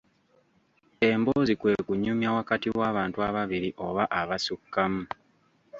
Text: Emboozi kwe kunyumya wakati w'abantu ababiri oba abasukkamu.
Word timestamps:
Emboozi 1.09 1.53
kwe 1.61 1.73
kunyumya 1.85 2.29
wakati 2.37 2.67
w'abantu 2.77 3.17
ababiri 3.27 3.69
oba 3.85 4.03
abasukkamu. 4.21 5.03